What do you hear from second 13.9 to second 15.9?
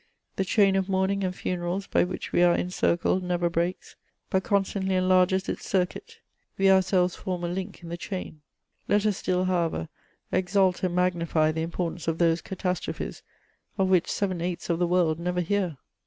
seven eighths of the world never hear!